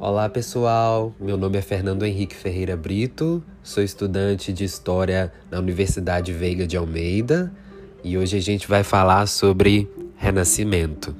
[0.00, 6.32] Olá pessoal, meu nome é Fernando Henrique Ferreira Brito, sou estudante de História na Universidade
[6.32, 7.52] Veiga de Almeida.
[8.04, 11.16] E hoje a gente vai falar sobre Renascimento.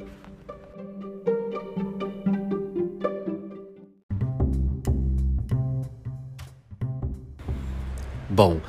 [8.31, 8.61] Bom,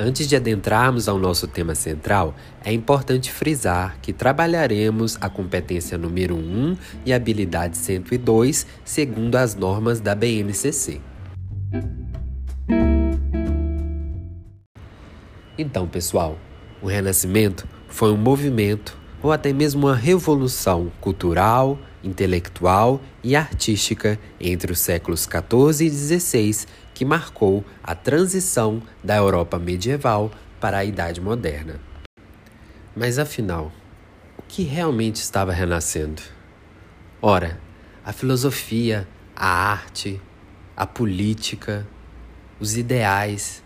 [0.00, 2.32] Antes de adentrarmos ao nosso tema central,
[2.64, 9.98] é importante frisar que trabalharemos a competência número 1 e habilidade 102 segundo as normas
[9.98, 11.00] da BNCC.
[15.58, 16.38] Então, pessoal,
[16.80, 24.70] o Renascimento foi um movimento ou até mesmo uma revolução cultural, intelectual e artística entre
[24.70, 31.20] os séculos 14 e 16 que marcou a transição da Europa medieval para a Idade
[31.20, 31.80] Moderna.
[32.96, 33.70] Mas afinal,
[34.36, 36.20] o que realmente estava renascendo?
[37.22, 37.60] Ora,
[38.04, 40.20] a filosofia, a arte,
[40.76, 41.86] a política,
[42.58, 43.62] os ideais,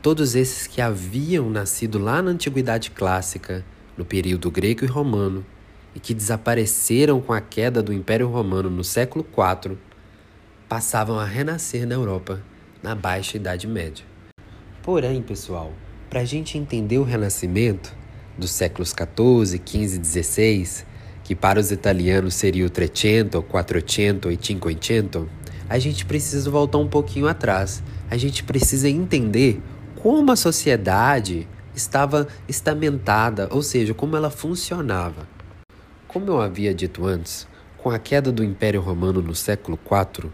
[0.00, 3.64] todos esses que haviam nascido lá na Antiguidade Clássica,
[3.96, 5.44] no período grego e romano,
[5.92, 9.76] e que desapareceram com a queda do Império Romano no século IV,
[10.68, 12.40] passavam a renascer na Europa
[12.86, 14.04] na Baixa Idade Média.
[14.80, 15.72] Porém, pessoal,
[16.08, 17.92] para a gente entender o Renascimento
[18.38, 20.86] dos séculos 14, 15 e 16,
[21.24, 25.28] que para os italianos seria o Trecento, Quattrocento e Cinquecento,
[25.68, 27.82] a gente precisa voltar um pouquinho atrás.
[28.08, 29.60] A gente precisa entender
[29.96, 35.26] como a sociedade estava estamentada, ou seja, como ela funcionava.
[36.06, 40.30] Como eu havia dito antes, com a queda do Império Romano no século IV,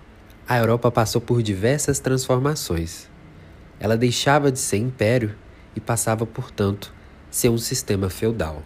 [0.53, 3.09] a Europa passou por diversas transformações.
[3.81, 5.35] Ela deixava de ser império
[5.75, 6.93] e passava, portanto,
[7.31, 8.63] a ser um sistema feudal.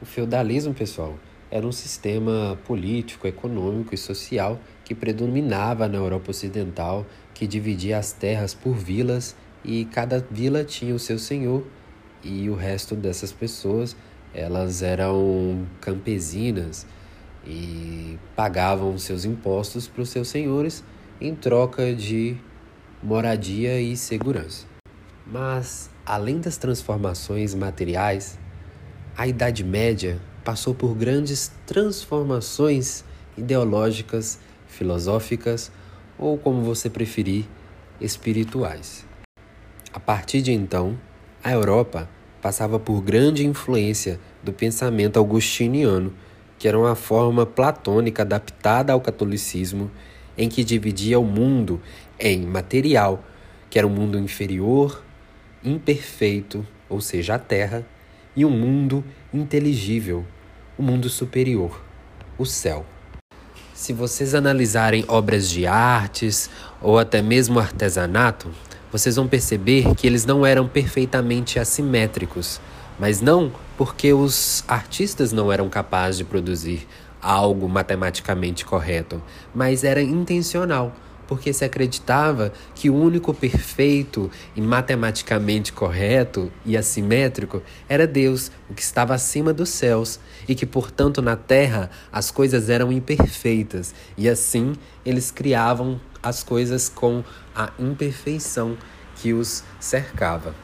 [0.00, 1.18] O feudalismo, pessoal,
[1.50, 8.12] era um sistema político, econômico e social que predominava na Europa Ocidental, que dividia as
[8.12, 11.66] terras por vilas e cada vila tinha o seu senhor
[12.24, 13.94] e o resto dessas pessoas
[14.32, 16.86] elas eram campesinas
[17.46, 20.82] e pagavam seus impostos para os seus senhores
[21.20, 22.36] em troca de
[23.02, 24.66] moradia e segurança.
[25.26, 28.38] Mas, além das transformações materiais,
[29.16, 33.04] a Idade Média passou por grandes transformações
[33.36, 35.72] ideológicas, filosóficas
[36.18, 37.46] ou, como você preferir,
[38.00, 39.04] espirituais.
[39.92, 40.98] A partir de então,
[41.42, 42.08] a Europa
[42.42, 46.12] passava por grande influência do pensamento augustiniano,
[46.58, 49.90] que era uma forma platônica adaptada ao catolicismo
[50.36, 51.80] em que dividia o mundo
[52.18, 53.24] em material,
[53.70, 55.02] que era um mundo inferior,
[55.64, 57.86] imperfeito, ou seja, a Terra,
[58.34, 60.24] e um mundo inteligível,
[60.76, 61.82] o um mundo superior,
[62.38, 62.84] o céu.
[63.74, 66.48] Se vocês analisarem obras de artes
[66.80, 68.50] ou até mesmo artesanato,
[68.90, 72.60] vocês vão perceber que eles não eram perfeitamente assimétricos,
[72.98, 76.86] mas não porque os artistas não eram capazes de produzir
[77.20, 79.22] algo matematicamente correto,
[79.54, 80.94] mas era intencional,
[81.26, 88.74] porque se acreditava que o único perfeito e matematicamente correto e assimétrico era Deus, o
[88.74, 94.28] que estava acima dos céus, e que, portanto, na terra as coisas eram imperfeitas, e
[94.28, 98.76] assim eles criavam as coisas com a imperfeição
[99.16, 100.54] que os cercava.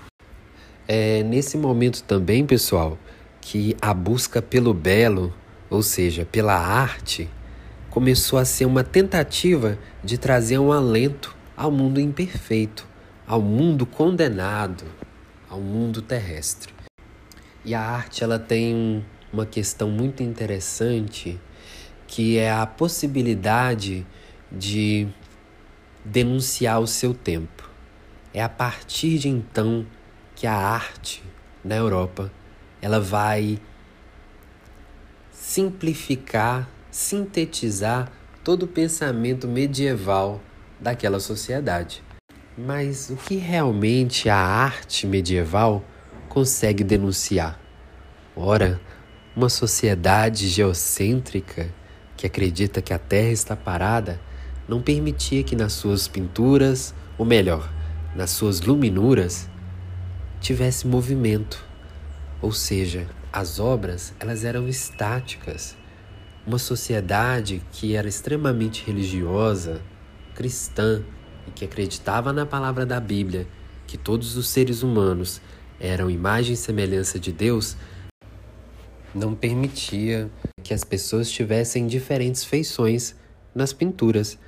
[0.86, 2.98] É nesse momento também, pessoal,
[3.40, 5.32] que a busca pelo belo
[5.72, 7.30] ou seja, pela arte,
[7.88, 12.86] começou a ser uma tentativa de trazer um alento ao mundo imperfeito,
[13.26, 14.84] ao mundo condenado,
[15.48, 16.74] ao mundo terrestre.
[17.64, 21.40] E a arte ela tem uma questão muito interessante
[22.06, 24.06] que é a possibilidade
[24.50, 25.08] de
[26.04, 27.70] denunciar o seu tempo.
[28.34, 29.86] É a partir de então
[30.34, 31.22] que a arte
[31.64, 32.30] na Europa
[32.82, 33.58] ela vai
[35.42, 38.12] simplificar, sintetizar
[38.44, 40.40] todo o pensamento medieval
[40.80, 42.00] daquela sociedade.
[42.56, 45.84] Mas o que realmente a arte medieval
[46.28, 47.60] consegue denunciar?
[48.36, 48.80] Ora,
[49.34, 51.74] uma sociedade geocêntrica
[52.16, 54.20] que acredita que a Terra está parada
[54.68, 57.68] não permitia que nas suas pinturas, ou melhor,
[58.14, 59.48] nas suas luminuras,
[60.40, 61.64] tivesse movimento,
[62.40, 65.74] ou seja, as obras elas eram estáticas.
[66.46, 69.80] Uma sociedade que era extremamente religiosa,
[70.34, 71.02] cristã
[71.48, 73.46] e que acreditava na palavra da Bíblia,
[73.86, 75.40] que todos os seres humanos
[75.80, 77.76] eram imagem e semelhança de Deus,
[79.14, 80.30] não permitia
[80.62, 83.14] que as pessoas tivessem diferentes feições
[83.54, 84.38] nas pinturas.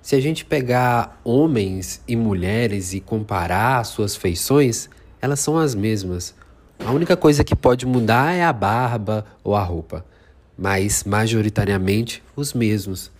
[0.00, 4.88] Se a gente pegar homens e mulheres e comparar suas feições,
[5.20, 6.34] elas são as mesmas.
[6.84, 10.04] A única coisa que pode mudar é a barba ou a roupa,
[10.56, 13.10] mas majoritariamente os mesmos.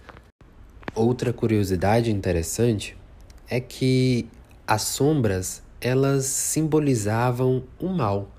[0.94, 2.96] Outra curiosidade interessante
[3.48, 4.26] é que
[4.66, 8.30] as sombras elas simbolizavam o mal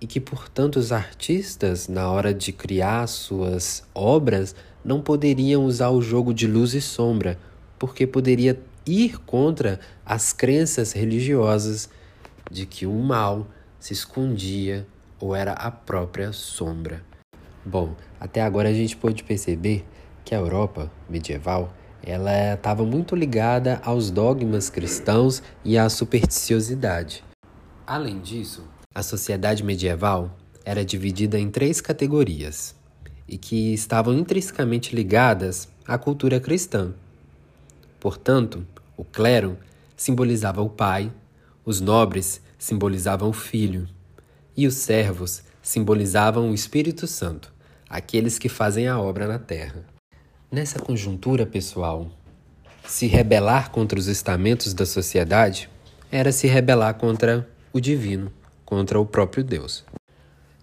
[0.00, 4.54] e que, portanto, os artistas, na hora de criar suas obras,
[4.84, 7.38] não poderiam usar o jogo de luz e sombra,
[7.78, 11.88] porque poderia ir contra as crenças religiosas
[12.50, 13.46] de que o mal
[13.82, 14.86] se escondia
[15.18, 17.02] ou era a própria sombra.
[17.64, 19.84] Bom, até agora a gente pode perceber
[20.24, 27.24] que a Europa medieval ela estava muito ligada aos dogmas cristãos e à supersticiosidade.
[27.84, 28.64] Além disso,
[28.94, 30.30] a sociedade medieval
[30.64, 32.76] era dividida em três categorias
[33.26, 36.94] e que estavam intrinsecamente ligadas à cultura cristã.
[37.98, 38.64] Portanto,
[38.96, 39.58] o clero
[39.96, 41.12] simbolizava o pai,
[41.64, 43.88] os nobres simbolizavam o filho
[44.56, 47.52] e os servos simbolizavam o Espírito Santo,
[47.90, 49.84] aqueles que fazem a obra na terra.
[50.48, 52.08] Nessa conjuntura, pessoal,
[52.86, 55.68] se rebelar contra os estamentos da sociedade
[56.08, 58.30] era se rebelar contra o divino,
[58.64, 59.84] contra o próprio Deus.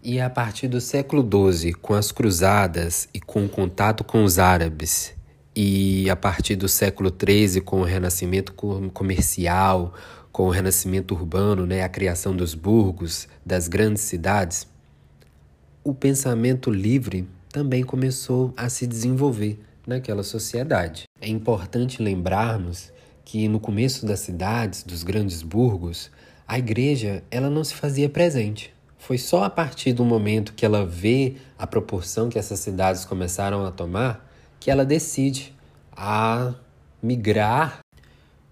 [0.01, 4.39] E a partir do século XII, com as cruzadas e com o contato com os
[4.39, 5.13] árabes,
[5.53, 8.53] e a partir do século XIII, com o renascimento
[8.93, 9.93] comercial,
[10.31, 14.67] com o renascimento urbano, né, a criação dos burgos, das grandes cidades,
[15.83, 21.03] o pensamento livre também começou a se desenvolver naquela sociedade.
[21.19, 22.91] É importante lembrarmos
[23.25, 26.11] que no começo das cidades, dos grandes burgos,
[26.47, 28.73] a igreja ela não se fazia presente.
[28.97, 33.65] Foi só a partir do momento que ela vê a proporção que essas cidades começaram
[33.65, 34.27] a tomar
[34.59, 35.55] que ela decide
[35.95, 36.53] a
[37.01, 37.79] migrar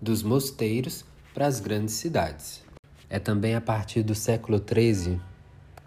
[0.01, 1.03] dos mosteiros
[1.37, 2.63] para as grandes cidades.
[3.07, 5.21] É também a partir do século XIII,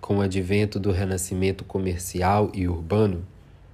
[0.00, 3.26] com o advento do renascimento comercial e urbano,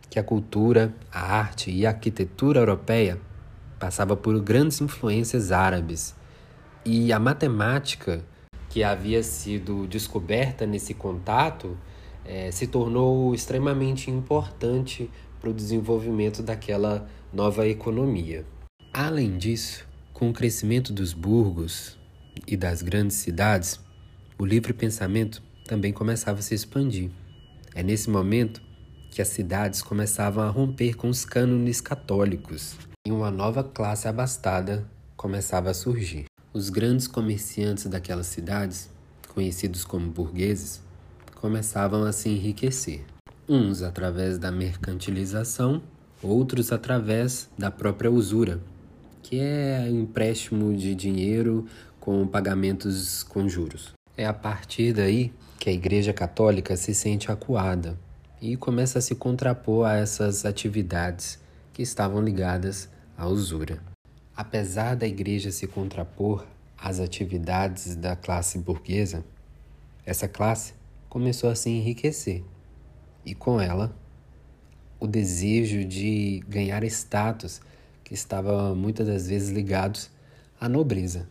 [0.08, 3.20] que a cultura, a arte e a arquitetura europeia
[3.78, 6.14] passava por grandes influências árabes
[6.82, 8.24] e a matemática
[8.70, 11.76] que havia sido descoberta nesse contato
[12.24, 18.46] eh, se tornou extremamente importante para o desenvolvimento daquela nova economia.
[18.94, 19.85] Além disso,
[20.16, 21.94] com o crescimento dos burgos
[22.46, 23.78] e das grandes cidades,
[24.38, 27.10] o livre pensamento também começava a se expandir.
[27.74, 28.62] É nesse momento
[29.10, 32.76] que as cidades começavam a romper com os cânones católicos
[33.06, 36.24] e uma nova classe abastada começava a surgir.
[36.50, 38.88] Os grandes comerciantes daquelas cidades,
[39.34, 40.80] conhecidos como burgueses,
[41.34, 43.04] começavam a se enriquecer,
[43.46, 45.82] uns através da mercantilização,
[46.22, 48.58] outros através da própria usura,
[49.26, 51.66] que é empréstimo de dinheiro
[51.98, 53.92] com pagamentos com juros.
[54.16, 57.98] É a partir daí que a Igreja Católica se sente acuada
[58.40, 61.40] e começa a se contrapor a essas atividades
[61.72, 62.88] que estavam ligadas
[63.18, 63.82] à usura.
[64.36, 66.46] Apesar da igreja se contrapor
[66.78, 69.24] às atividades da classe burguesa,
[70.04, 70.72] essa classe
[71.08, 72.44] começou a se enriquecer
[73.24, 73.92] e com ela
[75.00, 77.60] o desejo de ganhar status
[78.06, 80.08] que estava muitas das vezes ligados
[80.60, 81.26] à nobreza.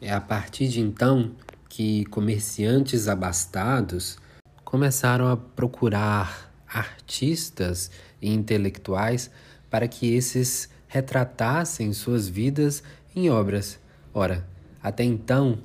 [0.00, 1.32] É a partir de então
[1.68, 4.16] que comerciantes abastados
[4.64, 7.90] começaram a procurar artistas
[8.22, 9.30] e intelectuais
[9.68, 12.82] para que esses retratassem suas vidas
[13.14, 13.78] em obras.
[14.14, 14.48] Ora,
[14.82, 15.58] até então,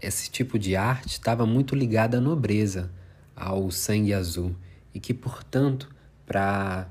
[0.00, 2.90] esse tipo de arte estava muito ligada à nobreza,
[3.36, 4.56] ao sangue azul,
[4.94, 6.88] e que, portanto, para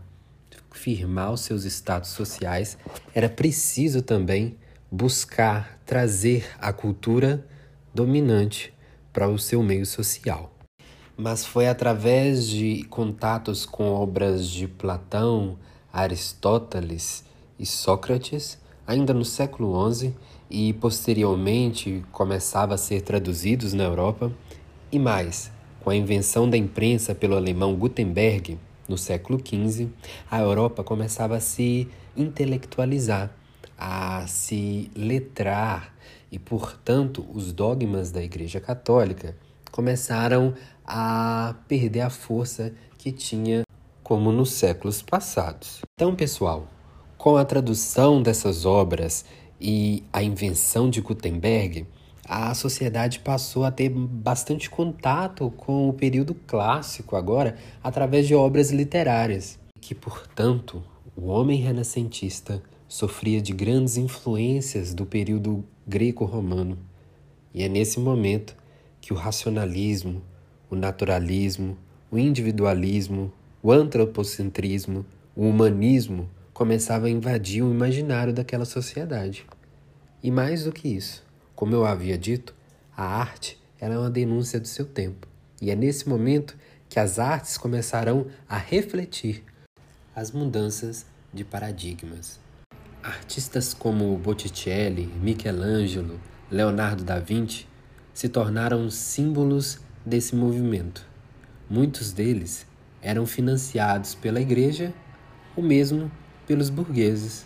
[0.74, 2.77] firmar os seus status sociais,
[3.13, 4.58] era preciso também
[4.92, 7.48] buscar trazer a cultura
[7.94, 8.74] dominante
[9.13, 10.51] para o seu meio social.
[11.15, 15.58] Mas foi através de contatos com obras de Platão,
[15.92, 17.24] Aristóteles
[17.60, 20.13] e Sócrates, ainda no século XI,
[20.50, 24.32] e posteriormente começava a ser traduzidos na Europa,
[24.92, 25.51] e mais,
[25.84, 29.90] com a invenção da imprensa pelo alemão Gutenberg, no século XV,
[30.30, 33.32] a Europa começava a se intelectualizar,
[33.78, 35.94] a se letrar,
[36.32, 39.38] e, portanto, os dogmas da Igreja Católica
[39.72, 43.63] começaram a perder a força que tinha
[44.02, 45.82] como nos séculos passados.
[45.96, 46.68] Então, pessoal,
[47.20, 49.25] com a tradução dessas obras
[49.62, 51.86] e a invenção de Gutenberg,
[52.25, 58.72] a sociedade passou a ter bastante contato com o período clássico agora através de obras
[58.72, 60.82] literárias, que, portanto,
[61.15, 66.77] o homem renascentista sofria de grandes influências do período greco-romano.
[67.53, 68.56] E é nesse momento
[69.01, 70.22] que o racionalismo,
[70.70, 71.77] o naturalismo,
[72.10, 79.46] o individualismo, o antropocentrismo, o humanismo começavam a invadir o imaginário daquela sociedade.
[80.22, 81.24] E mais do que isso,
[81.63, 82.53] como eu havia dito,
[82.93, 85.25] a arte era uma denúncia do seu tempo.
[85.62, 86.58] E é nesse momento
[86.89, 89.46] que as artes começarão a refletir
[90.13, 92.38] as mudanças de paradigmas.
[93.01, 96.20] Artistas como Botticelli, Michelangelo,
[96.51, 97.65] Leonardo da Vinci
[98.13, 101.08] se tornaram símbolos desse movimento.
[101.70, 102.67] Muitos deles
[103.01, 104.93] eram financiados pela igreja
[105.55, 106.12] ou mesmo
[106.46, 107.46] pelos burgueses.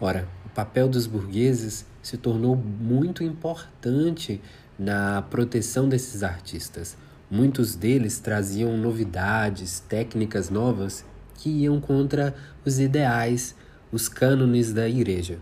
[0.00, 4.40] Ora, o papel dos burgueses se tornou muito importante
[4.78, 6.96] na proteção desses artistas.
[7.30, 11.04] Muitos deles traziam novidades, técnicas novas
[11.36, 13.54] que iam contra os ideais
[13.90, 15.38] os cânones da igreja.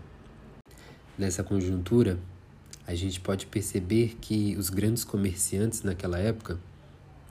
[1.17, 2.17] Nessa conjuntura,
[2.85, 6.59] a gente pode perceber que os grandes comerciantes naquela época,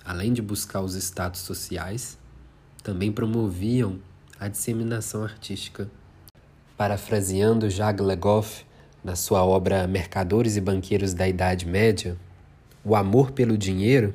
[0.04, 2.18] além de buscar os status sociais,
[2.82, 3.99] também promoviam
[4.38, 5.90] a disseminação artística.
[6.80, 8.64] Parafraseando Jacques Legoff
[9.04, 12.16] na sua obra Mercadores e Banqueiros da Idade Média,
[12.82, 14.14] o amor pelo dinheiro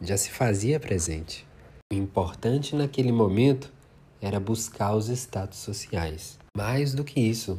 [0.00, 1.44] já se fazia presente.
[1.92, 3.72] O importante naquele momento
[4.22, 6.38] era buscar os status sociais.
[6.56, 7.58] Mais do que isso,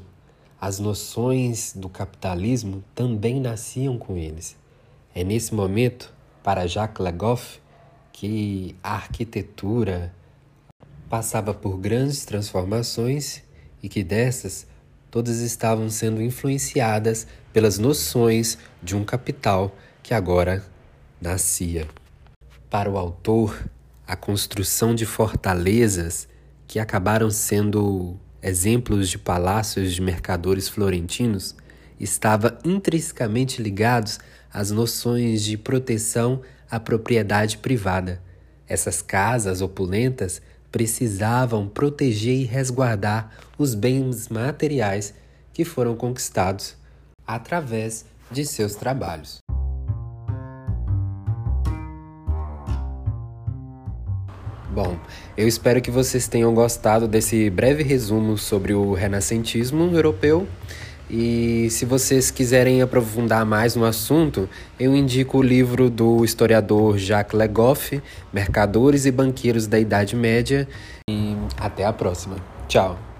[0.58, 4.56] as noções do capitalismo também nasciam com eles.
[5.14, 7.60] É nesse momento, para Jacques Legoff,
[8.14, 10.14] que a arquitetura
[11.10, 13.44] passava por grandes transformações
[13.86, 14.66] e que dessas
[15.12, 20.66] todas estavam sendo influenciadas pelas noções de um capital que agora
[21.22, 21.88] nascia.
[22.68, 23.64] Para o autor,
[24.08, 26.28] a construção de fortalezas
[26.68, 31.56] que acabaram sendo exemplos de palácios de mercadores florentinos,
[32.00, 34.20] estava intrinsecamente ligados
[34.52, 38.20] às noções de proteção à propriedade privada.
[38.68, 40.42] Essas casas opulentas
[40.76, 45.14] precisavam proteger e resguardar os bens materiais
[45.54, 46.76] que foram conquistados
[47.26, 49.38] através de seus trabalhos.
[54.70, 55.00] Bom,
[55.38, 60.46] eu espero que vocês tenham gostado desse breve resumo sobre o renascentismo europeu.
[61.10, 67.38] E se vocês quiserem aprofundar mais no assunto, eu indico o livro do historiador Jacques
[67.38, 68.02] Legoff,
[68.34, 70.68] Mercadores e Banqueiros da Idade Média.
[71.10, 72.38] E até a próxima.
[72.68, 73.15] Tchau!